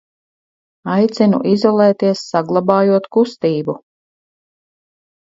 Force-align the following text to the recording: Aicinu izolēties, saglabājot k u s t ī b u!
Aicinu 0.93 1.39
izolēties, 1.51 2.23
saglabājot 2.31 3.07
k 3.17 3.21
u 3.23 3.27
s 3.33 3.37
t 3.45 3.53
ī 3.57 3.61
b 3.69 3.73
u! 3.75 3.77